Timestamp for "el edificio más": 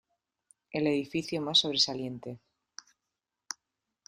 0.71-1.59